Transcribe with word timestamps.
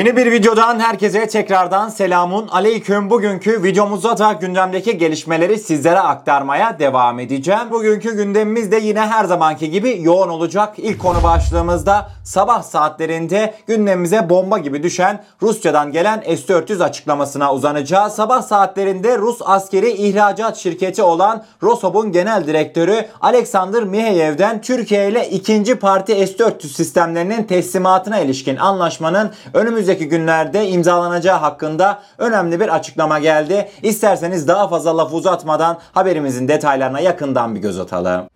Yeni 0.00 0.16
bir 0.16 0.32
videodan 0.32 0.80
herkese 0.80 1.28
tekrardan 1.28 1.88
selamun 1.88 2.48
aleyküm. 2.48 3.10
Bugünkü 3.10 3.62
videomuzda 3.62 4.18
da 4.18 4.32
gündemdeki 4.32 4.98
gelişmeleri 4.98 5.58
sizlere 5.58 5.98
aktarmaya 5.98 6.78
devam 6.78 7.18
edeceğim. 7.18 7.70
Bugünkü 7.70 8.16
gündemimiz 8.16 8.72
de 8.72 8.76
yine 8.76 9.00
her 9.00 9.24
zamanki 9.24 9.70
gibi 9.70 9.98
yoğun 10.02 10.28
olacak. 10.28 10.74
İlk 10.78 10.98
konu 10.98 11.22
başlığımızda 11.22 12.10
sabah 12.24 12.62
saatlerinde 12.62 13.54
gündemimize 13.66 14.30
bomba 14.30 14.58
gibi 14.58 14.82
düşen 14.82 15.24
Rusya'dan 15.42 15.92
gelen 15.92 16.20
S-400 16.20 16.84
açıklamasına 16.84 17.54
uzanacağız. 17.54 18.12
Sabah 18.12 18.42
saatlerinde 18.42 19.18
Rus 19.18 19.38
askeri 19.44 19.90
ihracat 19.90 20.56
şirketi 20.56 21.02
olan 21.02 21.44
Rosob'un 21.62 22.12
genel 22.12 22.46
direktörü 22.46 23.06
Alexander 23.20 23.84
Miheyev'den 23.84 24.60
Türkiye 24.60 25.08
ile 25.08 25.28
ikinci 25.30 25.74
parti 25.74 26.26
S-400 26.26 26.66
sistemlerinin 26.66 27.42
teslimatına 27.42 28.18
ilişkin 28.18 28.56
anlaşmanın 28.56 29.30
önümüzdeki 29.90 30.08
günlerde 30.08 30.68
imzalanacağı 30.68 31.38
hakkında 31.38 31.98
önemli 32.18 32.60
bir 32.60 32.68
açıklama 32.68 33.18
geldi. 33.18 33.68
İsterseniz 33.82 34.48
daha 34.48 34.68
fazla 34.68 34.96
laf 34.96 35.14
uzatmadan 35.14 35.78
haberimizin 35.92 36.48
detaylarına 36.48 37.00
yakından 37.00 37.54
bir 37.54 37.60
göz 37.60 37.78
atalım. 37.80 38.30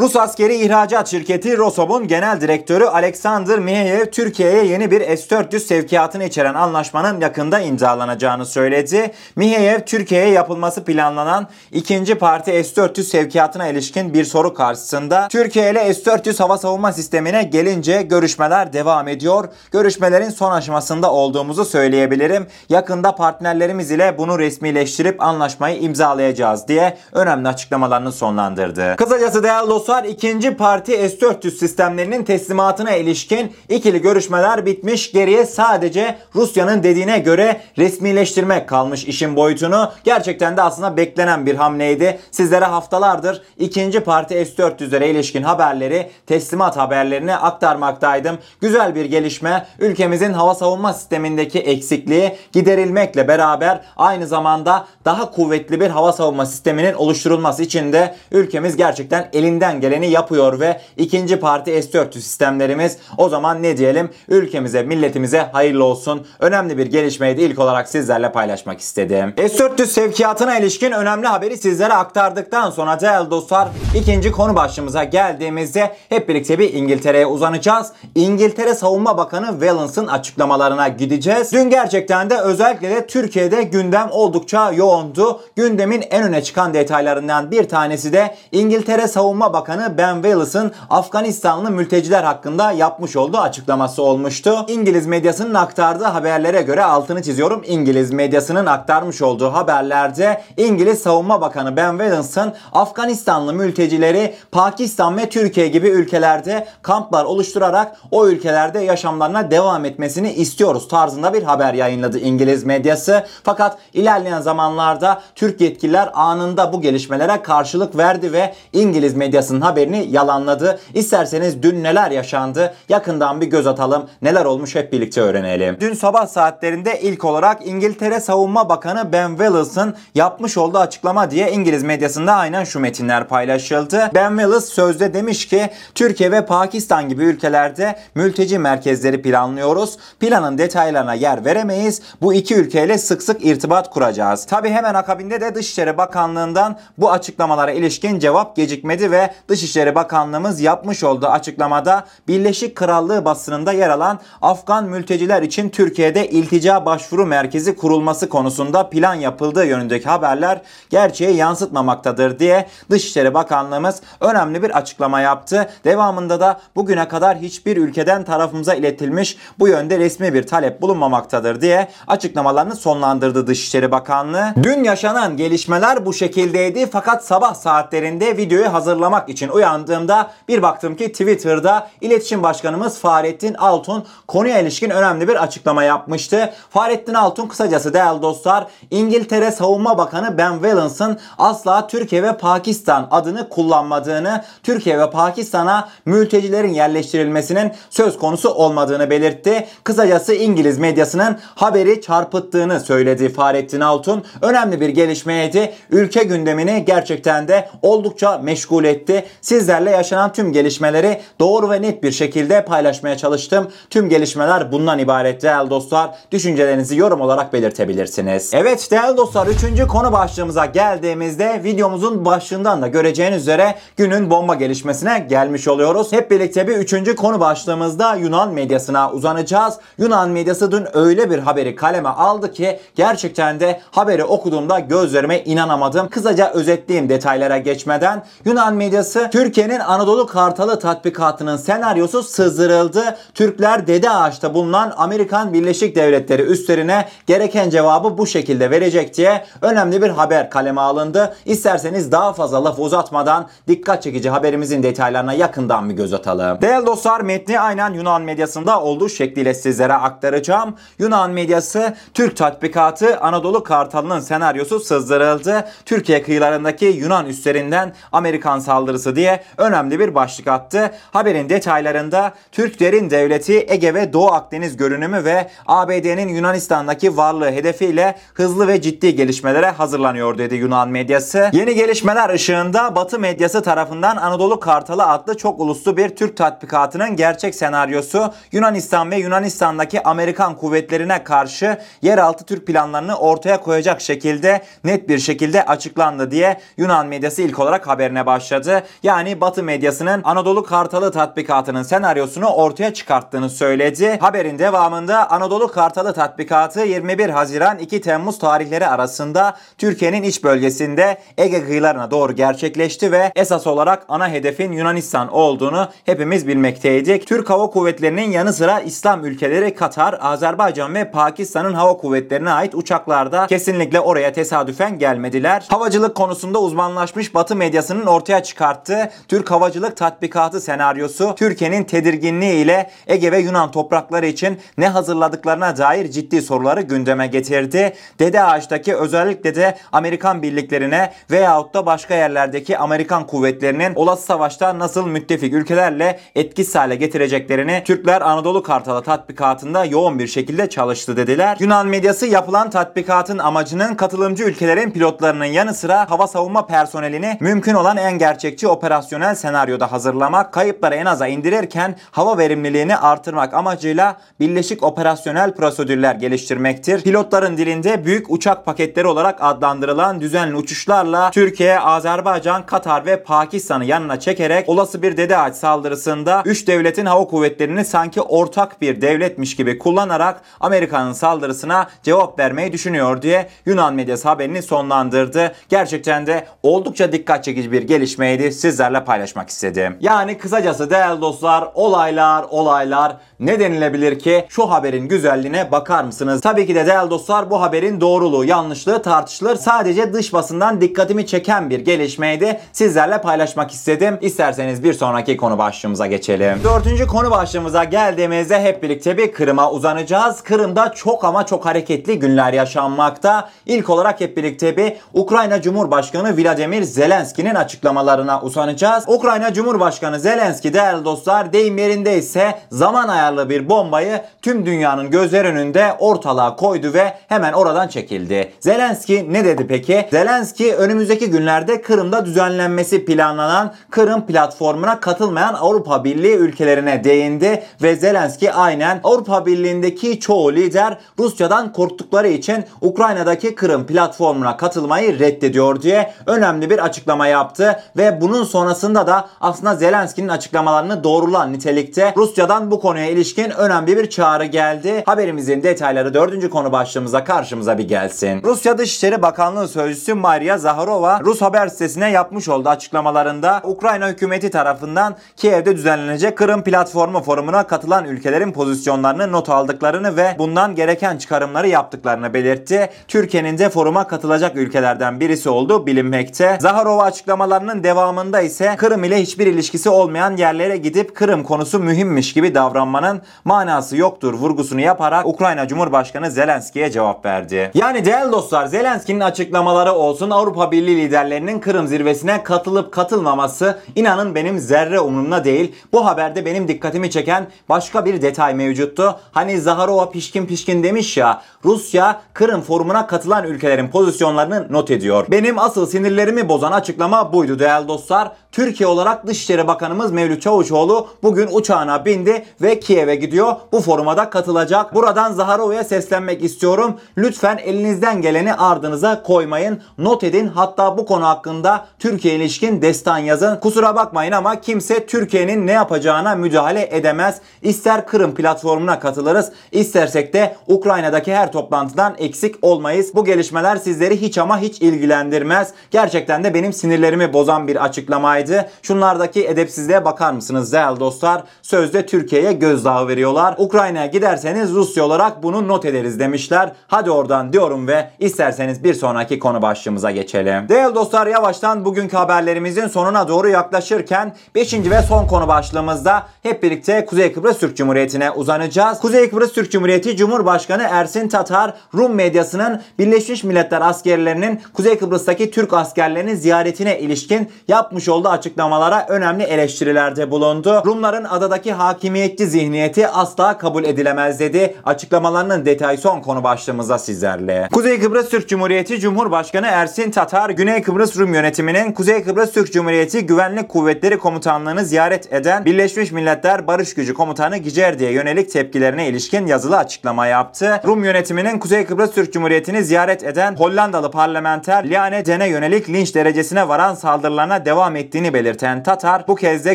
Rus 0.00 0.16
askeri 0.16 0.56
ihracat 0.56 1.08
şirketi 1.08 1.58
Rosob'un 1.58 2.08
genel 2.08 2.40
direktörü 2.40 2.84
Alexander 2.84 3.58
Miheyev 3.58 4.06
Türkiye'ye 4.06 4.64
yeni 4.64 4.90
bir 4.90 5.00
S-400 5.00 5.58
sevkiyatını 5.58 6.24
içeren 6.24 6.54
anlaşmanın 6.54 7.20
yakında 7.20 7.60
imzalanacağını 7.60 8.46
söyledi. 8.46 9.12
Miheyev 9.36 9.80
Türkiye'ye 9.80 10.30
yapılması 10.30 10.84
planlanan 10.84 11.48
ikinci 11.72 12.14
parti 12.14 12.64
S-400 12.64 13.02
sevkiyatına 13.02 13.68
ilişkin 13.68 14.14
bir 14.14 14.24
soru 14.24 14.54
karşısında 14.54 15.28
Türkiye 15.28 15.70
ile 15.70 15.94
S-400 15.94 16.38
hava 16.38 16.58
savunma 16.58 16.92
sistemine 16.92 17.42
gelince 17.42 18.02
görüşmeler 18.02 18.72
devam 18.72 19.08
ediyor. 19.08 19.48
Görüşmelerin 19.72 20.30
son 20.30 20.52
aşamasında 20.52 21.12
olduğumuzu 21.12 21.64
söyleyebilirim. 21.64 22.46
Yakında 22.68 23.14
partnerlerimiz 23.14 23.90
ile 23.90 24.18
bunu 24.18 24.38
resmileştirip 24.38 25.22
anlaşmayı 25.22 25.80
imzalayacağız 25.80 26.68
diye 26.68 26.96
önemli 27.12 27.48
açıklamalarını 27.48 28.12
sonlandırdı. 28.12 28.96
Kısacası 28.96 29.42
değerli 29.42 29.72
dostlar 29.90 30.04
ikinci 30.04 30.56
parti 30.56 30.92
S-400 30.92 31.50
sistemlerinin 31.50 32.24
teslimatına 32.24 32.96
ilişkin 32.96 33.52
ikili 33.68 34.02
görüşmeler 34.02 34.66
bitmiş. 34.66 35.12
Geriye 35.12 35.46
sadece 35.46 36.18
Rusya'nın 36.34 36.82
dediğine 36.82 37.18
göre 37.18 37.60
resmileştirmek 37.78 38.68
kalmış 38.68 39.04
işin 39.04 39.36
boyutunu. 39.36 39.92
Gerçekten 40.04 40.56
de 40.56 40.62
aslında 40.62 40.96
beklenen 40.96 41.46
bir 41.46 41.54
hamleydi. 41.54 42.18
Sizlere 42.30 42.64
haftalardır 42.64 43.42
ikinci 43.58 44.00
parti 44.00 44.46
S-400'lere 44.46 45.04
ilişkin 45.04 45.42
haberleri, 45.42 46.10
teslimat 46.26 46.76
haberlerini 46.76 47.36
aktarmaktaydım. 47.36 48.38
Güzel 48.60 48.94
bir 48.94 49.04
gelişme. 49.04 49.66
Ülkemizin 49.78 50.32
hava 50.32 50.54
savunma 50.54 50.92
sistemindeki 50.92 51.58
eksikliği 51.58 52.36
giderilmekle 52.52 53.28
beraber 53.28 53.80
aynı 53.96 54.26
zamanda 54.26 54.86
daha 55.04 55.30
kuvvetli 55.30 55.80
bir 55.80 55.90
hava 55.90 56.12
savunma 56.12 56.46
sisteminin 56.46 56.94
oluşturulması 56.94 57.62
için 57.62 57.92
de 57.92 58.14
ülkemiz 58.32 58.76
gerçekten 58.76 59.28
elinden 59.32 59.69
geleni 59.74 60.10
yapıyor 60.10 60.60
ve 60.60 60.80
ikinci 60.96 61.40
parti 61.40 61.82
S-400 61.82 62.12
sistemlerimiz 62.12 62.96
o 63.16 63.28
zaman 63.28 63.62
ne 63.62 63.76
diyelim 63.76 64.10
ülkemize 64.28 64.82
milletimize 64.82 65.38
hayırlı 65.38 65.84
olsun. 65.84 66.26
Önemli 66.40 66.78
bir 66.78 66.86
gelişmeyi 66.86 67.36
de 67.36 67.42
ilk 67.42 67.58
olarak 67.58 67.88
sizlerle 67.88 68.32
paylaşmak 68.32 68.80
istedim. 68.80 69.34
S-400 69.36 69.86
sevkiyatına 69.86 70.58
ilişkin 70.58 70.92
önemli 70.92 71.26
haberi 71.26 71.56
sizlere 71.56 71.94
aktardıktan 71.94 72.70
sonra 72.70 73.00
değerli 73.00 73.30
dostlar 73.30 73.68
ikinci 73.94 74.32
konu 74.32 74.56
başlığımıza 74.56 75.04
geldiğimizde 75.04 75.96
hep 76.08 76.28
birlikte 76.28 76.58
bir 76.58 76.74
İngiltere'ye 76.74 77.26
uzanacağız. 77.26 77.92
İngiltere 78.14 78.74
Savunma 78.74 79.18
Bakanı 79.18 79.60
Valence'ın 79.60 80.06
açıklamalarına 80.06 80.88
gideceğiz. 80.88 81.52
Dün 81.52 81.70
gerçekten 81.70 82.30
de 82.30 82.40
özellikle 82.40 82.90
de 82.90 83.06
Türkiye'de 83.06 83.62
gündem 83.62 84.08
oldukça 84.10 84.72
yoğundu. 84.72 85.40
Gündemin 85.56 86.04
en 86.10 86.22
öne 86.22 86.42
çıkan 86.42 86.74
detaylarından 86.74 87.50
bir 87.50 87.68
tanesi 87.68 88.12
de 88.12 88.34
İngiltere 88.52 89.08
Savunma 89.08 89.52
Bakanı 89.52 89.59
Ben 89.68 90.14
Wallace'ın 90.14 90.72
Afganistanlı 90.90 91.70
mülteciler 91.70 92.24
hakkında 92.24 92.72
yapmış 92.72 93.16
olduğu 93.16 93.38
açıklaması 93.38 94.02
olmuştu. 94.02 94.66
İngiliz 94.68 95.06
medyasının 95.06 95.54
aktardığı 95.54 96.04
haberlere 96.04 96.62
göre 96.62 96.84
altını 96.84 97.22
çiziyorum. 97.22 97.62
İngiliz 97.66 98.10
medyasının 98.10 98.66
aktarmış 98.66 99.22
olduğu 99.22 99.52
haberlerde 99.52 100.42
İngiliz 100.56 101.02
Savunma 101.02 101.40
Bakanı 101.40 101.76
Ben 101.76 101.90
Wallace'ın 101.90 102.52
Afganistanlı 102.72 103.52
mültecileri 103.52 104.34
Pakistan 104.52 105.16
ve 105.16 105.28
Türkiye 105.28 105.68
gibi 105.68 105.88
ülkelerde 105.88 106.66
kamplar 106.82 107.24
oluşturarak 107.24 107.96
o 108.10 108.26
ülkelerde 108.26 108.78
yaşamlarına 108.78 109.50
devam 109.50 109.84
etmesini 109.84 110.32
istiyoruz 110.32 110.88
tarzında 110.88 111.34
bir 111.34 111.42
haber 111.42 111.74
yayınladı 111.74 112.18
İngiliz 112.18 112.64
medyası. 112.64 113.26
Fakat 113.44 113.78
ilerleyen 113.92 114.40
zamanlarda 114.40 115.22
Türk 115.34 115.60
yetkililer 115.60 116.10
anında 116.14 116.72
bu 116.72 116.80
gelişmelere 116.80 117.42
karşılık 117.42 117.96
verdi 117.96 118.32
ve 118.32 118.54
İngiliz 118.72 119.16
medyasının 119.50 119.60
haberini 119.60 120.06
yalanladı. 120.10 120.80
İsterseniz 120.94 121.62
dün 121.62 121.82
neler 121.82 122.10
yaşandı 122.10 122.74
yakından 122.88 123.40
bir 123.40 123.46
göz 123.46 123.66
atalım. 123.66 124.08
Neler 124.22 124.44
olmuş 124.44 124.74
hep 124.74 124.92
birlikte 124.92 125.20
öğrenelim. 125.20 125.76
Dün 125.80 125.94
sabah 125.94 126.26
saatlerinde 126.26 127.00
ilk 127.00 127.24
olarak 127.24 127.66
İngiltere 127.66 128.20
Savunma 128.20 128.68
Bakanı 128.68 129.12
Ben 129.12 129.28
Wallace'ın 129.28 129.94
yapmış 130.14 130.58
olduğu 130.58 130.78
açıklama 130.78 131.30
diye 131.30 131.52
İngiliz 131.52 131.82
medyasında 131.82 132.32
aynen 132.32 132.64
şu 132.64 132.80
metinler 132.80 133.28
paylaşıldı. 133.28 134.10
Ben 134.14 134.30
Wallace 134.30 134.66
sözde 134.66 135.14
demiş 135.14 135.48
ki 135.48 135.70
Türkiye 135.94 136.32
ve 136.32 136.46
Pakistan 136.46 137.08
gibi 137.08 137.24
ülkelerde 137.24 137.98
mülteci 138.14 138.58
merkezleri 138.58 139.22
planlıyoruz. 139.22 139.98
Planın 140.20 140.58
detaylarına 140.58 141.14
yer 141.14 141.44
veremeyiz. 141.44 142.02
Bu 142.22 142.34
iki 142.34 142.54
ülkeyle 142.54 142.98
sık 142.98 143.22
sık 143.22 143.44
irtibat 143.44 143.90
kuracağız. 143.90 144.46
Tabi 144.46 144.70
hemen 144.70 144.94
akabinde 144.94 145.40
de 145.40 145.54
Dışişleri 145.54 145.98
Bakanlığı'ndan 145.98 146.78
bu 146.98 147.10
açıklamalara 147.10 147.72
ilişkin 147.72 148.18
cevap 148.18 148.56
gecikmedi 148.56 149.10
ve 149.10 149.30
Dışişleri 149.48 149.94
Bakanlığımız 149.94 150.60
yapmış 150.60 151.04
olduğu 151.04 151.26
açıklamada 151.26 152.04
Birleşik 152.28 152.76
Krallığı 152.76 153.24
basınında 153.24 153.72
yer 153.72 153.90
alan 153.90 154.20
Afgan 154.42 154.84
mülteciler 154.84 155.42
için 155.42 155.68
Türkiye'de 155.68 156.28
iltica 156.28 156.86
başvuru 156.86 157.26
merkezi 157.26 157.76
kurulması 157.76 158.28
konusunda 158.28 158.90
plan 158.90 159.14
yapıldığı 159.14 159.66
yönündeki 159.66 160.08
haberler 160.08 160.62
gerçeği 160.90 161.36
yansıtmamaktadır 161.36 162.38
diye 162.38 162.66
Dışişleri 162.90 163.34
Bakanlığımız 163.34 164.02
önemli 164.20 164.62
bir 164.62 164.78
açıklama 164.78 165.20
yaptı. 165.20 165.70
Devamında 165.84 166.40
da 166.40 166.60
bugüne 166.76 167.08
kadar 167.08 167.38
hiçbir 167.38 167.76
ülkeden 167.76 168.24
tarafımıza 168.24 168.74
iletilmiş 168.74 169.36
bu 169.58 169.68
yönde 169.68 169.98
resmi 169.98 170.34
bir 170.34 170.46
talep 170.46 170.82
bulunmamaktadır 170.82 171.60
diye 171.60 171.88
açıklamalarını 172.06 172.76
sonlandırdı 172.76 173.46
Dışişleri 173.46 173.90
Bakanlığı. 173.90 174.54
Dün 174.62 174.84
yaşanan 174.84 175.36
gelişmeler 175.36 176.06
bu 176.06 176.12
şekildeydi 176.12 176.86
fakat 176.90 177.24
sabah 177.24 177.54
saatlerinde 177.54 178.36
videoyu 178.36 178.72
hazırlamak 178.72 179.29
için 179.30 179.48
uyandığımda 179.48 180.30
bir 180.48 180.62
baktım 180.62 180.96
ki 180.96 181.12
Twitter'da 181.12 181.88
iletişim 182.00 182.42
başkanımız 182.42 182.98
Fahrettin 182.98 183.54
Altun 183.54 184.04
konuya 184.28 184.60
ilişkin 184.60 184.90
önemli 184.90 185.28
bir 185.28 185.42
açıklama 185.42 185.84
yapmıştı. 185.84 186.52
Fahrettin 186.70 187.14
Altun 187.14 187.46
kısacası 187.46 187.94
değerli 187.94 188.22
dostlar 188.22 188.66
İngiltere 188.90 189.50
Savunma 189.50 189.98
Bakanı 189.98 190.38
Ben 190.38 190.52
Wallace'ın 190.52 191.18
asla 191.38 191.86
Türkiye 191.86 192.22
ve 192.22 192.36
Pakistan 192.36 193.08
adını 193.10 193.48
kullanmadığını, 193.48 194.44
Türkiye 194.62 194.98
ve 194.98 195.10
Pakistan'a 195.10 195.88
mültecilerin 196.04 196.72
yerleştirilmesinin 196.72 197.72
söz 197.90 198.18
konusu 198.18 198.50
olmadığını 198.50 199.10
belirtti. 199.10 199.68
Kısacası 199.84 200.34
İngiliz 200.34 200.78
medyasının 200.78 201.38
haberi 201.54 202.00
çarpıttığını 202.00 202.80
söyledi 202.80 203.28
Fahrettin 203.28 203.80
Altun. 203.80 204.24
Önemli 204.42 204.80
bir 204.80 204.88
gelişmeydi. 204.88 205.72
Ülke 205.90 206.22
gündemini 206.22 206.84
gerçekten 206.84 207.48
de 207.48 207.68
oldukça 207.82 208.38
meşgul 208.38 208.84
etti. 208.84 209.19
Sizlerle 209.40 209.90
yaşanan 209.90 210.32
tüm 210.32 210.52
gelişmeleri 210.52 211.20
doğru 211.40 211.70
ve 211.70 211.82
net 211.82 212.02
bir 212.02 212.12
şekilde 212.12 212.64
paylaşmaya 212.64 213.16
çalıştım. 213.16 213.68
Tüm 213.90 214.08
gelişmeler 214.08 214.72
bundan 214.72 214.98
ibaret 214.98 215.42
değerli 215.42 215.70
dostlar. 215.70 216.10
Düşüncelerinizi 216.30 216.96
yorum 216.96 217.20
olarak 217.20 217.52
belirtebilirsiniz. 217.52 218.50
Evet 218.54 218.88
değerli 218.90 219.16
dostlar 219.16 219.46
3. 219.46 219.86
konu 219.88 220.12
başlığımıza 220.12 220.66
geldiğimizde 220.66 221.60
videomuzun 221.64 222.24
başlığından 222.24 222.82
da 222.82 222.86
göreceğiniz 222.86 223.42
üzere 223.42 223.74
günün 223.96 224.30
bomba 224.30 224.54
gelişmesine 224.54 225.26
gelmiş 225.28 225.68
oluyoruz. 225.68 226.12
Hep 226.12 226.30
birlikte 226.30 226.68
bir 226.68 226.76
3. 226.76 227.16
konu 227.16 227.40
başlığımızda 227.40 228.14
Yunan 228.14 228.52
medyasına 228.52 229.12
uzanacağız. 229.12 229.74
Yunan 229.98 230.30
medyası 230.30 230.72
dün 230.72 230.86
öyle 230.96 231.30
bir 231.30 231.38
haberi 231.38 231.76
kaleme 231.76 232.08
aldı 232.08 232.52
ki 232.52 232.80
gerçekten 232.94 233.60
de 233.60 233.80
haberi 233.90 234.24
okuduğumda 234.24 234.78
gözlerime 234.78 235.38
inanamadım. 235.38 236.08
Kısaca 236.08 236.50
özetleyeyim 236.52 237.08
detaylara 237.08 237.58
geçmeden. 237.58 238.24
Yunan 238.44 238.74
medyası 238.74 239.09
medyası 239.16 239.30
Türkiye'nin 239.30 239.80
Anadolu 239.80 240.26
Kartalı 240.26 240.78
tatbikatının 240.78 241.56
senaryosu 241.56 242.22
sızdırıldı. 242.22 243.16
Türkler 243.34 243.86
Dede 243.86 244.10
Ağaç'ta 244.10 244.54
bulunan 244.54 244.92
Amerikan 244.96 245.52
Birleşik 245.52 245.96
Devletleri 245.96 246.42
üstlerine 246.42 247.08
gereken 247.26 247.70
cevabı 247.70 248.18
bu 248.18 248.26
şekilde 248.26 248.70
verecek 248.70 249.16
diye 249.16 249.44
önemli 249.62 250.02
bir 250.02 250.08
haber 250.08 250.50
kaleme 250.50 250.80
alındı. 250.80 251.36
İsterseniz 251.44 252.12
daha 252.12 252.32
fazla 252.32 252.64
laf 252.64 252.78
uzatmadan 252.78 253.48
dikkat 253.68 254.02
çekici 254.02 254.30
haberimizin 254.30 254.82
detaylarına 254.82 255.32
yakından 255.32 255.90
bir 255.90 255.94
göz 255.94 256.12
atalım. 256.12 256.60
Değerli 256.60 256.86
dostlar 256.86 257.20
metni 257.20 257.60
aynen 257.60 257.94
Yunan 257.94 258.22
medyasında 258.22 258.80
olduğu 258.80 259.08
şekliyle 259.08 259.54
sizlere 259.54 259.94
aktaracağım. 259.94 260.74
Yunan 260.98 261.30
medyası 261.30 261.94
Türk 262.14 262.36
tatbikatı 262.36 263.20
Anadolu 263.20 263.64
Kartalı'nın 263.64 264.20
senaryosu 264.20 264.80
sızdırıldı. 264.80 265.64
Türkiye 265.84 266.22
kıyılarındaki 266.22 266.86
Yunan 266.86 267.26
üstlerinden 267.26 267.94
Amerikan 268.12 268.58
saldırısı 268.58 268.99
diye 269.16 269.40
önemli 269.58 269.98
bir 269.98 270.14
başlık 270.14 270.48
attı. 270.48 270.90
Haberin 271.12 271.48
detaylarında 271.48 272.32
Türklerin 272.52 273.10
devleti 273.10 273.66
Ege 273.68 273.94
ve 273.94 274.12
Doğu 274.12 274.32
Akdeniz 274.32 274.76
görünümü 274.76 275.24
ve 275.24 275.50
ABD'nin 275.66 276.28
Yunanistan'daki 276.28 277.16
varlığı 277.16 277.50
hedefiyle 277.50 278.14
hızlı 278.34 278.68
ve 278.68 278.80
ciddi 278.80 279.16
gelişmelere 279.16 279.70
hazırlanıyor 279.70 280.38
dedi 280.38 280.54
Yunan 280.54 280.88
medyası. 280.88 281.50
Yeni 281.52 281.74
gelişmeler 281.74 282.30
ışığında 282.30 282.96
Batı 282.96 283.18
medyası 283.18 283.62
tarafından 283.62 284.16
Anadolu 284.16 284.60
Kartalı 284.60 285.06
adlı 285.06 285.36
çok 285.36 285.60
uluslu 285.60 285.96
bir 285.96 286.08
Türk 286.08 286.36
tatbikatının 286.36 287.16
gerçek 287.16 287.54
senaryosu 287.54 288.32
Yunanistan 288.52 289.10
ve 289.10 289.16
Yunanistan'daki 289.16 290.02
Amerikan 290.02 290.56
kuvvetlerine 290.56 291.24
karşı 291.24 291.78
yeraltı 292.02 292.44
Türk 292.44 292.66
planlarını 292.66 293.16
ortaya 293.16 293.60
koyacak 293.60 294.00
şekilde 294.00 294.62
net 294.84 295.08
bir 295.08 295.18
şekilde 295.18 295.64
açıklandı 295.66 296.30
diye 296.30 296.60
Yunan 296.76 297.06
medyası 297.06 297.42
ilk 297.42 297.58
olarak 297.58 297.88
haberine 297.88 298.26
başladı. 298.26 298.82
Yani 299.02 299.40
Batı 299.40 299.62
medyasının 299.62 300.20
Anadolu 300.24 300.62
Kartalı 300.62 301.12
tatbikatının 301.12 301.82
senaryosunu 301.82 302.46
ortaya 302.46 302.94
çıkarttığını 302.94 303.50
söyledi. 303.50 304.18
Haberin 304.20 304.58
devamında 304.58 305.30
Anadolu 305.30 305.68
Kartalı 305.68 306.14
tatbikatı 306.14 306.80
21 306.80 307.28
Haziran 307.28 307.78
2 307.78 308.00
Temmuz 308.00 308.38
tarihleri 308.38 308.86
arasında 308.86 309.56
Türkiye'nin 309.78 310.22
iç 310.22 310.44
bölgesinde 310.44 311.18
Ege 311.38 311.64
kıyılarına 311.64 312.10
doğru 312.10 312.32
gerçekleşti 312.32 313.12
ve 313.12 313.32
esas 313.36 313.66
olarak 313.66 314.02
ana 314.08 314.28
hedefin 314.28 314.72
Yunanistan 314.72 315.32
olduğunu 315.32 315.88
hepimiz 316.04 316.48
bilmekteydik. 316.48 317.26
Türk 317.26 317.50
Hava 317.50 317.70
Kuvvetleri'nin 317.70 318.30
yanı 318.30 318.52
sıra 318.52 318.80
İslam 318.80 319.24
ülkeleri 319.24 319.74
Katar, 319.74 320.18
Azerbaycan 320.20 320.94
ve 320.94 321.10
Pakistan'ın 321.10 321.74
hava 321.74 321.96
kuvvetlerine 321.96 322.50
ait 322.50 322.74
uçaklarda 322.74 323.46
kesinlikle 323.46 324.00
oraya 324.00 324.32
tesadüfen 324.32 324.98
gelmediler. 324.98 325.66
Havacılık 325.68 326.14
konusunda 326.14 326.60
uzmanlaşmış 326.60 327.34
Batı 327.34 327.56
medyasının 327.56 328.06
ortaya 328.06 328.42
çıkarttığı 328.70 329.10
Türk 329.28 329.50
havacılık 329.50 329.96
tatbikatı 329.96 330.60
senaryosu 330.60 331.34
Türkiye'nin 331.34 331.84
tedirginliği 331.84 332.64
ile 332.64 332.90
Ege 333.06 333.32
ve 333.32 333.38
Yunan 333.38 333.70
toprakları 333.70 334.26
için 334.26 334.58
ne 334.78 334.88
hazırladıklarına 334.88 335.76
dair 335.76 336.10
ciddi 336.10 336.42
soruları 336.42 336.80
gündeme 336.80 337.26
getirdi. 337.26 337.94
Dede 338.18 338.42
Ağaç'taki 338.42 338.96
özellikle 338.96 339.54
de 339.54 339.76
Amerikan 339.92 340.42
birliklerine 340.42 341.12
veyahut 341.30 341.74
da 341.74 341.86
başka 341.86 342.14
yerlerdeki 342.14 342.78
Amerikan 342.78 343.26
kuvvetlerinin 343.26 343.94
olası 343.94 344.26
savaşta 344.26 344.78
nasıl 344.78 345.06
müttefik 345.06 345.54
ülkelerle 345.54 346.20
etkisiz 346.34 346.74
hale 346.74 346.96
getireceklerini 346.96 347.82
Türkler 347.84 348.20
Anadolu 348.20 348.62
Kartalı 348.62 349.02
tatbikatında 349.02 349.84
yoğun 349.84 350.18
bir 350.18 350.26
şekilde 350.26 350.68
çalıştı 350.68 351.16
dediler. 351.16 351.56
Yunan 351.60 351.86
medyası 351.86 352.26
yapılan 352.26 352.70
tatbikatın 352.70 353.38
amacının 353.38 353.94
katılımcı 353.94 354.44
ülkelerin 354.44 354.90
pilotlarının 354.90 355.44
yanı 355.44 355.74
sıra 355.74 356.10
hava 356.10 356.26
savunma 356.26 356.66
personelini 356.66 357.36
mümkün 357.40 357.74
olan 357.74 357.96
en 357.96 358.18
gerçekçi 358.18 358.59
operasyonel 358.68 359.34
senaryoda 359.34 359.92
hazırlamak, 359.92 360.52
kayıpları 360.52 360.94
en 360.94 361.06
aza 361.06 361.26
indirirken 361.26 361.96
hava 362.10 362.38
verimliliğini 362.38 362.96
artırmak 362.96 363.54
amacıyla 363.54 364.16
birleşik 364.40 364.82
operasyonel 364.82 365.54
prosedürler 365.54 366.14
geliştirmektir. 366.14 367.02
Pilotların 367.02 367.56
dilinde 367.56 368.04
büyük 368.04 368.30
uçak 368.30 368.64
paketleri 368.64 369.06
olarak 369.06 369.38
adlandırılan 369.40 370.20
düzenli 370.20 370.56
uçuşlarla 370.56 371.30
Türkiye, 371.30 371.80
Azerbaycan, 371.80 372.66
Katar 372.66 373.06
ve 373.06 373.22
Pakistan'ı 373.22 373.84
yanına 373.84 374.20
çekerek 374.20 374.68
olası 374.68 375.02
bir 375.02 375.16
Dede 375.16 375.36
Ağaç 375.36 375.56
saldırısında 375.56 376.42
3 376.44 376.66
devletin 376.66 377.06
hava 377.06 377.24
kuvvetlerini 377.24 377.84
sanki 377.84 378.20
ortak 378.20 378.80
bir 378.80 379.00
devletmiş 379.00 379.56
gibi 379.56 379.78
kullanarak 379.78 380.40
Amerika'nın 380.60 381.12
saldırısına 381.12 381.88
cevap 382.02 382.38
vermeyi 382.38 382.72
düşünüyor 382.72 383.22
diye 383.22 383.48
Yunan 383.66 383.94
medyası 383.94 384.28
haberini 384.28 384.62
sonlandırdı. 384.62 385.52
Gerçekten 385.68 386.26
de 386.26 386.46
oldukça 386.62 387.12
dikkat 387.12 387.44
çekici 387.44 387.72
bir 387.72 387.82
gelişmeydi. 387.82 388.49
Sizlerle 388.52 389.04
paylaşmak 389.04 389.48
istedim. 389.48 389.96
Yani 390.00 390.38
kısacası 390.38 390.90
değerli 390.90 391.20
dostlar 391.20 391.68
olaylar 391.74 392.44
olaylar 392.50 393.16
ne 393.40 393.60
denilebilir 393.60 394.18
ki 394.18 394.46
şu 394.48 394.70
haberin 394.70 395.08
güzelliğine 395.08 395.72
bakar 395.72 396.04
mısınız? 396.04 396.40
Tabii 396.40 396.66
ki 396.66 396.74
de 396.74 396.86
değerli 396.86 397.10
dostlar 397.10 397.50
bu 397.50 397.60
haberin 397.60 398.00
doğruluğu 398.00 398.44
yanlışlığı 398.44 399.02
tartışılır. 399.02 399.56
Sadece 399.56 400.12
dış 400.12 400.32
basından 400.32 400.80
dikkatimi 400.80 401.26
çeken 401.26 401.70
bir 401.70 401.80
gelişmeydi. 401.80 402.60
Sizlerle 402.72 403.20
paylaşmak 403.20 403.70
istedim. 403.70 404.18
İsterseniz 404.20 404.84
bir 404.84 404.92
sonraki 404.92 405.36
konu 405.36 405.58
başlığımıza 405.58 406.06
geçelim. 406.06 406.60
Dördüncü 406.64 407.06
konu 407.06 407.30
başlığımıza 407.30 407.84
geldiğimizde 407.84 408.62
hep 408.62 408.82
birlikte 408.82 409.18
bir 409.18 409.32
Kırım'a 409.32 409.70
uzanacağız. 409.70 410.42
Kırım'da 410.42 410.92
çok 410.92 411.24
ama 411.24 411.46
çok 411.46 411.66
hareketli 411.66 412.18
günler 412.18 412.52
yaşanmakta. 412.52 413.48
İlk 413.66 413.90
olarak 413.90 414.20
hep 414.20 414.36
birlikte 414.36 414.76
bir 414.76 414.92
Ukrayna 415.14 415.62
Cumhurbaşkanı 415.62 416.36
Vladimir 416.36 416.82
Zelenski'nin 416.82 417.54
açıklamalarına 417.54 418.39
uzanacağız. 418.42 419.04
Ukrayna 419.06 419.52
Cumhurbaşkanı 419.52 420.20
Zelenski 420.20 420.74
değerli 420.74 421.04
dostlar 421.04 421.52
deyim 421.52 421.78
yerinde 421.78 422.18
ise 422.18 422.58
zaman 422.70 423.08
ayarlı 423.08 423.50
bir 423.50 423.68
bombayı 423.68 424.22
tüm 424.42 424.66
dünyanın 424.66 425.10
gözler 425.10 425.44
önünde 425.44 425.96
ortalığa 425.98 426.56
koydu 426.56 426.92
ve 426.94 427.14
hemen 427.28 427.52
oradan 427.52 427.88
çekildi. 427.88 428.52
Zelenski 428.60 429.32
ne 429.32 429.44
dedi 429.44 429.66
peki? 429.68 430.08
Zelenski 430.10 430.74
önümüzdeki 430.76 431.30
günlerde 431.30 431.82
Kırım'da 431.82 432.26
düzenlenmesi 432.26 433.04
planlanan 433.04 433.74
Kırım 433.90 434.26
platformuna 434.26 435.00
katılmayan 435.00 435.54
Avrupa 435.54 436.04
Birliği 436.04 436.34
ülkelerine 436.34 437.04
değindi 437.04 437.62
ve 437.82 437.96
Zelenski 437.96 438.52
aynen 438.52 439.00
Avrupa 439.04 439.46
Birliği'ndeki 439.46 440.20
çoğu 440.20 440.52
lider 440.52 440.98
Rusya'dan 441.18 441.72
korktukları 441.72 442.28
için 442.28 442.64
Ukrayna'daki 442.80 443.54
Kırım 443.54 443.86
platformuna 443.86 444.56
katılmayı 444.56 445.18
reddediyor 445.18 445.82
diye 445.82 446.12
önemli 446.26 446.70
bir 446.70 446.78
açıklama 446.78 447.26
yaptı 447.26 447.80
ve 447.96 448.20
bunun 448.30 448.44
sonrasında 448.44 449.06
da 449.06 449.28
aslında 449.40 449.74
Zelenski'nin 449.74 450.28
açıklamalarını 450.28 451.04
doğrulan 451.04 451.52
nitelikte 451.52 452.14
Rusya'dan 452.16 452.70
bu 452.70 452.80
konuya 452.80 453.06
ilişkin 453.06 453.50
önemli 453.50 453.96
bir 453.96 454.10
çağrı 454.10 454.44
geldi. 454.44 455.02
Haberimizin 455.06 455.62
detayları 455.62 456.14
dördüncü 456.14 456.50
konu 456.50 456.72
başlığımıza 456.72 457.24
karşımıza 457.24 457.78
bir 457.78 457.88
gelsin. 457.88 458.42
Rusya 458.42 458.78
Dışişleri 458.78 459.22
Bakanlığı 459.22 459.68
Sözcüsü 459.68 460.14
Maria 460.14 460.58
Zaharova 460.58 461.20
Rus 461.20 461.42
haber 461.42 461.68
sitesine 461.68 462.10
yapmış 462.10 462.48
olduğu 462.48 462.68
açıklamalarında 462.68 463.60
Ukrayna 463.64 464.08
hükümeti 464.08 464.50
tarafından 464.50 465.16
Kiev'de 465.36 465.76
düzenlenecek 465.76 466.38
Kırım 466.38 466.64
platformu 466.64 467.22
forumuna 467.22 467.66
katılan 467.66 468.04
ülkelerin 468.04 468.52
pozisyonlarını 468.52 469.32
not 469.32 469.48
aldıklarını 469.48 470.16
ve 470.16 470.34
bundan 470.38 470.74
gereken 470.74 471.18
çıkarımları 471.18 471.68
yaptıklarını 471.68 472.34
belirtti. 472.34 472.90
Türkiye'nin 473.08 473.58
de 473.58 473.68
foruma 473.70 474.06
katılacak 474.06 474.56
ülkelerden 474.56 475.20
birisi 475.20 475.48
olduğu 475.50 475.86
bilinmekte. 475.86 476.58
Zaharova 476.60 477.02
açıklamalarının 477.02 477.84
devamında 478.20 478.40
ise 478.40 478.76
Kırım 478.76 479.04
ile 479.04 479.22
hiçbir 479.22 479.46
ilişkisi 479.46 479.90
olmayan 479.90 480.36
yerlere 480.36 480.76
gidip 480.76 481.14
Kırım 481.14 481.42
konusu 481.42 481.78
mühimmiş 481.78 482.32
gibi 482.32 482.54
davranmanın 482.54 483.22
manası 483.44 483.96
yoktur 483.96 484.34
vurgusunu 484.34 484.80
yaparak 484.80 485.26
Ukrayna 485.26 485.68
Cumhurbaşkanı 485.68 486.30
Zelenski'ye 486.30 486.90
cevap 486.90 487.24
verdi. 487.24 487.70
Yani 487.74 488.04
değerli 488.04 488.32
dostlar 488.32 488.66
Zelenski'nin 488.66 489.20
açıklamaları 489.20 489.92
olsun 489.92 490.30
Avrupa 490.30 490.72
Birliği 490.72 490.96
liderlerinin 490.96 491.60
Kırım 491.60 491.86
zirvesine 491.86 492.42
katılıp 492.42 492.92
katılmaması 492.92 493.78
inanın 493.96 494.34
benim 494.34 494.58
zerre 494.58 495.00
umurumda 495.00 495.44
değil. 495.44 495.74
Bu 495.92 496.06
haberde 496.06 496.46
benim 496.46 496.68
dikkatimi 496.68 497.10
çeken 497.10 497.46
başka 497.68 498.04
bir 498.04 498.22
detay 498.22 498.54
mevcuttu. 498.54 499.16
Hani 499.32 499.60
Zaharova 499.60 500.10
pişkin 500.10 500.46
pişkin 500.46 500.82
demiş 500.82 501.16
ya 501.16 501.42
Rusya 501.64 502.20
Kırım 502.34 502.60
forumuna 502.60 503.06
katılan 503.06 503.44
ülkelerin 503.44 503.88
pozisyonlarını 503.88 504.66
not 504.70 504.90
ediyor. 504.90 505.26
Benim 505.30 505.58
asıl 505.58 505.86
sinirlerimi 505.86 506.48
bozan 506.48 506.72
açıklama 506.72 507.32
buydu 507.32 507.58
değerli 507.58 507.88
dostlar. 507.88 508.09
Türkiye 508.52 508.86
olarak 508.86 509.26
Dışişleri 509.26 509.68
Bakanımız 509.68 510.12
Mevlüt 510.12 510.42
Çavuşoğlu 510.42 511.08
bugün 511.22 511.48
uçağına 511.52 512.04
bindi 512.04 512.44
ve 512.62 512.80
Kiev'e 512.80 513.14
gidiyor. 513.14 513.52
Bu 513.72 513.80
foruma 513.80 514.16
da 514.16 514.30
katılacak. 514.30 514.94
Buradan 514.94 515.32
Zaharova'ya 515.32 515.84
seslenmek 515.84 516.44
istiyorum. 516.44 516.96
Lütfen 517.18 517.58
elinizden 517.64 518.22
geleni 518.22 518.54
ardınıza 518.54 519.22
koymayın. 519.22 519.82
Not 519.98 520.24
edin. 520.24 520.46
Hatta 520.46 520.98
bu 520.98 521.06
konu 521.06 521.26
hakkında 521.26 521.86
Türkiye 521.98 522.34
ilişkin 522.34 522.82
destan 522.82 523.18
yazın. 523.18 523.56
Kusura 523.56 523.96
bakmayın 523.96 524.32
ama 524.32 524.60
kimse 524.60 525.06
Türkiye'nin 525.06 525.66
ne 525.66 525.72
yapacağına 525.72 526.34
müdahale 526.34 526.88
edemez. 526.96 527.40
İster 527.62 528.06
Kırım 528.06 528.34
platformuna 528.34 529.00
katılırız, 529.00 529.52
istersek 529.72 530.34
de 530.34 530.56
Ukrayna'daki 530.66 531.34
her 531.34 531.52
toplantıdan 531.52 532.14
eksik 532.18 532.54
olmayız. 532.62 533.14
Bu 533.14 533.24
gelişmeler 533.24 533.76
sizleri 533.76 534.20
hiç 534.20 534.38
ama 534.38 534.58
hiç 534.58 534.82
ilgilendirmez. 534.82 535.70
Gerçekten 535.90 536.44
de 536.44 536.54
benim 536.54 536.72
sinirlerimi 536.72 537.32
bozan 537.32 537.68
bir 537.68 537.84
açıklama 537.84 537.99
açıklamaydı. 538.00 538.70
Şunlardaki 538.82 539.46
edepsizliğe 539.46 540.04
bakar 540.04 540.32
mısınız 540.32 540.72
değerli 540.72 541.00
dostlar? 541.00 541.42
Sözde 541.62 542.06
Türkiye'ye 542.06 542.52
gözdağı 542.52 543.08
veriyorlar. 543.08 543.54
Ukrayna'ya 543.58 544.06
giderseniz 544.06 544.72
Rusya 544.72 545.04
olarak 545.04 545.42
bunu 545.42 545.68
not 545.68 545.84
ederiz 545.84 546.20
demişler. 546.20 546.72
Hadi 546.88 547.10
oradan 547.10 547.52
diyorum 547.52 547.88
ve 547.88 548.10
isterseniz 548.18 548.84
bir 548.84 548.94
sonraki 548.94 549.38
konu 549.38 549.62
başlığımıza 549.62 550.10
geçelim. 550.10 550.68
Değerli 550.68 550.94
dostlar 550.94 551.26
yavaştan 551.26 551.84
bugünkü 551.84 552.16
haberlerimizin 552.16 552.86
sonuna 552.88 553.28
doğru 553.28 553.48
yaklaşırken 553.48 554.36
5. 554.54 554.74
ve 554.74 555.02
son 555.02 555.26
konu 555.26 555.48
başlığımızda 555.48 556.26
hep 556.42 556.62
birlikte 556.62 557.04
Kuzey 557.06 557.32
Kıbrıs 557.32 557.58
Türk 557.58 557.76
Cumhuriyeti'ne 557.76 558.30
uzanacağız. 558.30 559.00
Kuzey 559.00 559.30
Kıbrıs 559.30 559.52
Türk 559.52 559.72
Cumhuriyeti 559.72 560.16
Cumhurbaşkanı 560.16 560.86
Ersin 560.90 561.28
Tatar, 561.28 561.74
Rum 561.94 562.14
medyasının 562.14 562.80
Birleşmiş 562.98 563.44
Milletler 563.44 563.80
askerlerinin 563.80 564.60
Kuzey 564.74 564.98
Kıbrıs'taki 564.98 565.50
Türk 565.50 565.72
askerlerinin 565.72 566.34
ziyaretine 566.34 567.00
ilişkin 567.00 567.50
yapmış 567.80 568.08
olduğu 568.08 568.28
açıklamalara 568.28 569.06
önemli 569.08 569.42
eleştirilerde 569.42 570.30
bulundu. 570.30 570.82
Rumların 570.86 571.24
adadaki 571.24 571.72
hakimiyetçi 571.72 572.46
zihniyeti 572.46 573.08
asla 573.08 573.58
kabul 573.58 573.84
edilemez 573.84 574.40
dedi. 574.40 574.76
Açıklamalarının 574.84 575.66
detay 575.66 575.96
son 575.96 576.20
konu 576.20 576.44
başlığımızda 576.44 576.98
sizlerle. 576.98 577.68
Kuzey 577.72 578.00
Kıbrıs 578.00 578.28
Türk 578.28 578.48
Cumhuriyeti 578.48 579.00
Cumhurbaşkanı 579.00 579.66
Ersin 579.66 580.10
Tatar, 580.10 580.50
Güney 580.50 580.82
Kıbrıs 580.82 581.16
Rum 581.16 581.34
yönetiminin 581.34 581.92
Kuzey 581.92 582.24
Kıbrıs 582.24 582.52
Türk 582.52 582.72
Cumhuriyeti 582.72 583.26
Güvenlik 583.26 583.68
Kuvvetleri 583.68 584.18
Komutanlığı'nı 584.18 584.84
ziyaret 584.84 585.32
eden 585.32 585.64
Birleşmiş 585.64 586.12
Milletler 586.12 586.66
Barış 586.66 586.94
Gücü 586.94 587.14
Komutanı 587.14 587.56
Gicerdi'ye 587.56 588.12
yönelik 588.12 588.52
tepkilerine 588.52 589.08
ilişkin 589.08 589.46
yazılı 589.46 589.78
açıklama 589.78 590.26
yaptı. 590.26 590.80
Rum 590.86 591.04
yönetiminin 591.04 591.58
Kuzey 591.58 591.86
Kıbrıs 591.86 592.10
Türk 592.10 592.32
Cumhuriyeti'ni 592.32 592.84
ziyaret 592.84 593.24
eden 593.24 593.56
Hollandalı 593.56 594.10
parlamenter 594.10 594.90
Liane 594.90 595.26
Den'e 595.26 595.48
yönelik 595.48 595.88
linç 595.88 596.14
derecesine 596.14 596.68
varan 596.68 596.94
saldırılarına 596.94 597.66
devam 597.70 597.96
ettiğini 597.96 598.34
belirten 598.34 598.82
Tatar, 598.82 599.24
bu 599.28 599.34
kez 599.34 599.64
de 599.64 599.74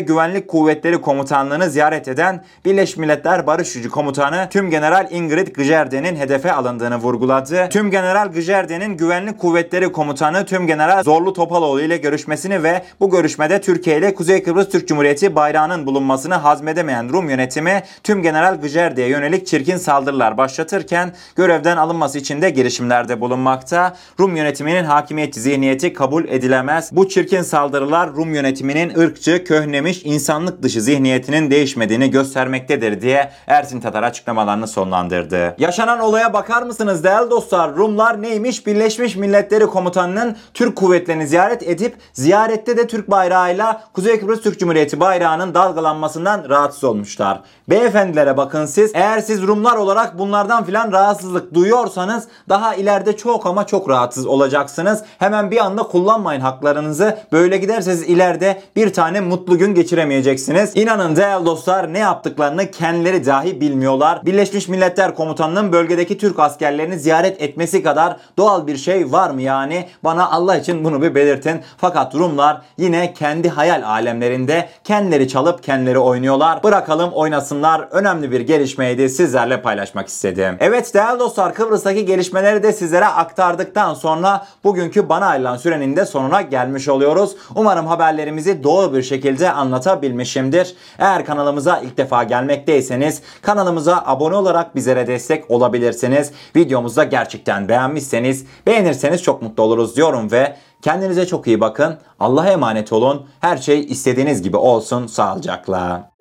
Güvenlik 0.00 0.48
Kuvvetleri 0.48 1.00
Komutanlığı'nı 1.00 1.70
ziyaret 1.70 2.08
eden 2.08 2.44
Birleşmiş 2.64 2.96
Milletler 2.96 3.46
Barış 3.46 3.72
Gücü 3.72 3.90
Komutanı 3.90 4.48
Tüm 4.50 4.70
General 4.70 5.08
Ingrid 5.10 5.56
Gijerde'nin 5.56 6.16
hedefe 6.16 6.52
alındığını 6.52 6.96
vurguladı. 6.96 7.68
Tüm 7.68 7.90
General 7.90 8.32
Gijerde'nin 8.32 8.96
Güvenlik 8.96 9.38
Kuvvetleri 9.38 9.92
Komutanı 9.92 10.44
Tüm 10.46 10.66
General 10.66 11.02
Zorlu 11.02 11.32
Topaloğlu 11.32 11.80
ile 11.80 11.96
görüşmesini 11.96 12.62
ve 12.62 12.82
bu 13.00 13.10
görüşmede 13.10 13.60
Türkiye 13.60 13.98
ile 13.98 14.14
Kuzey 14.14 14.42
Kıbrıs 14.42 14.68
Türk 14.68 14.88
Cumhuriyeti 14.88 15.34
bayrağının 15.34 15.86
bulunmasını 15.86 16.34
hazmedemeyen 16.34 17.12
Rum 17.12 17.30
yönetimi 17.30 17.82
Tüm 18.02 18.22
General 18.22 18.60
Gijerde'ye 18.60 19.08
yönelik 19.08 19.46
çirkin 19.46 19.76
saldırılar 19.76 20.38
başlatırken 20.38 21.12
görevden 21.36 21.76
alınması 21.76 22.18
için 22.18 22.42
de 22.42 22.50
girişimlerde 22.50 23.20
bulunmakta. 23.20 23.96
Rum 24.20 24.36
yönetiminin 24.36 24.84
hakimiyetçi 24.84 25.40
zihniyeti 25.40 25.92
kabul 25.92 26.24
edilemez. 26.28 26.90
Bu 26.92 27.08
çirkin 27.08 27.42
saldırılar 27.86 28.14
Rum 28.14 28.34
yönetiminin 28.34 28.98
ırkçı, 28.98 29.44
köhnemiş, 29.44 30.02
insanlık 30.04 30.62
dışı 30.62 30.82
zihniyetinin 30.82 31.50
değişmediğini 31.50 32.10
göstermektedir 32.10 33.00
diye 33.00 33.30
Ersin 33.46 33.80
Tatar 33.80 34.02
açıklamalarını 34.02 34.68
sonlandırdı. 34.68 35.54
Yaşanan 35.58 36.00
olaya 36.00 36.32
bakar 36.32 36.62
mısınız 36.62 37.04
değerli 37.04 37.30
dostlar? 37.30 37.76
Rumlar 37.76 38.22
neymiş? 38.22 38.66
Birleşmiş 38.66 39.16
Milletleri 39.16 39.66
Komutanı'nın 39.66 40.36
Türk 40.54 40.76
kuvvetlerini 40.76 41.26
ziyaret 41.26 41.62
edip 41.62 41.96
ziyarette 42.12 42.76
de 42.76 42.86
Türk 42.86 43.10
bayrağıyla 43.10 43.82
Kuzey 43.92 44.20
Kıbrıs 44.20 44.40
Türk 44.40 44.58
Cumhuriyeti 44.58 45.00
bayrağının 45.00 45.54
dalgalanmasından 45.54 46.48
rahatsız 46.48 46.84
olmuşlar. 46.84 47.40
Beyefendilere 47.68 48.36
bakın 48.36 48.66
siz 48.66 48.90
eğer 48.94 49.20
siz 49.20 49.42
Rumlar 49.42 49.76
olarak 49.76 50.18
bunlardan 50.18 50.64
filan 50.64 50.92
rahatsızlık 50.92 51.54
duyuyorsanız 51.54 52.24
daha 52.48 52.74
ileride 52.74 53.16
çok 53.16 53.46
ama 53.46 53.66
çok 53.66 53.88
rahatsız 53.88 54.26
olacaksınız. 54.26 55.02
Hemen 55.18 55.50
bir 55.50 55.64
anda 55.64 55.82
kullanmayın 55.82 56.40
haklarınızı. 56.40 57.18
Böyle 57.32 57.56
giderseniz 57.76 58.08
ileride 58.08 58.62
bir 58.76 58.92
tane 58.92 59.20
mutlu 59.20 59.58
gün 59.58 59.74
geçiremeyeceksiniz. 59.74 60.72
İnanın 60.74 61.16
değerli 61.16 61.46
dostlar 61.46 61.92
ne 61.92 61.98
yaptıklarını 61.98 62.70
kendileri 62.70 63.26
dahi 63.26 63.60
bilmiyorlar. 63.60 64.20
Birleşmiş 64.26 64.68
Milletler 64.68 65.14
Komutanı'nın 65.14 65.72
bölgedeki 65.72 66.18
Türk 66.18 66.38
askerlerini 66.38 66.98
ziyaret 66.98 67.42
etmesi 67.42 67.82
kadar 67.82 68.16
doğal 68.38 68.66
bir 68.66 68.76
şey 68.76 69.12
var 69.12 69.30
mı 69.30 69.42
yani? 69.42 69.88
Bana 70.04 70.30
Allah 70.30 70.56
için 70.56 70.84
bunu 70.84 71.02
bir 71.02 71.14
belirtin. 71.14 71.60
Fakat 71.78 72.14
Rumlar 72.14 72.60
yine 72.78 73.14
kendi 73.14 73.48
hayal 73.48 73.82
alemlerinde 73.82 74.68
kendileri 74.84 75.28
çalıp 75.28 75.62
kendileri 75.62 75.98
oynuyorlar. 75.98 76.62
Bırakalım 76.62 77.12
oynasınlar. 77.12 77.88
Önemli 77.90 78.30
bir 78.30 78.40
gelişmeydi. 78.40 79.08
Sizlerle 79.08 79.62
paylaşmak 79.62 80.08
istedim. 80.08 80.56
Evet 80.60 80.94
değerli 80.94 81.18
dostlar 81.18 81.54
Kıbrıs'taki 81.54 82.06
gelişmeleri 82.06 82.62
de 82.62 82.72
sizlere 82.72 83.06
aktardıktan 83.06 83.94
sonra 83.94 84.46
bugünkü 84.64 85.08
bana 85.08 85.26
ayrılan 85.26 85.56
sürenin 85.56 85.96
de 85.96 86.06
sonuna 86.06 86.42
gelmiş 86.42 86.88
oluyoruz. 86.88 87.36
Umarım 87.54 87.65
haberlerimizi 87.66 88.64
doğru 88.64 88.94
bir 88.94 89.02
şekilde 89.02 89.50
anlatabilmişimdir. 89.50 90.74
Eğer 90.98 91.24
kanalımıza 91.24 91.78
ilk 91.78 91.96
defa 91.96 92.24
gelmekteyseniz 92.24 93.22
kanalımıza 93.42 94.02
abone 94.06 94.36
olarak 94.36 94.74
bizlere 94.76 95.06
destek 95.06 95.50
olabilirsiniz. 95.50 96.32
Videomuzu 96.56 96.96
da 96.96 97.04
gerçekten 97.04 97.68
beğenmişseniz 97.68 98.46
beğenirseniz 98.66 99.22
çok 99.22 99.42
mutlu 99.42 99.62
oluruz 99.62 99.96
diyorum 99.96 100.32
ve 100.32 100.56
kendinize 100.82 101.26
çok 101.26 101.46
iyi 101.46 101.60
bakın. 101.60 101.98
Allah'a 102.20 102.50
emanet 102.50 102.92
olun. 102.92 103.26
Her 103.40 103.56
şey 103.56 103.80
istediğiniz 103.84 104.42
gibi 104.42 104.56
olsun. 104.56 105.06
Sağlıcakla. 105.06 106.15